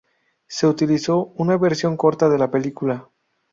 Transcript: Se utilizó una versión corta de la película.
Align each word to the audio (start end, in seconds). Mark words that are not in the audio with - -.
Se 0.47 0.65
utilizó 0.65 1.27
una 1.37 1.57
versión 1.57 1.95
corta 1.95 2.27
de 2.27 2.39
la 2.39 2.49
película. 2.49 3.07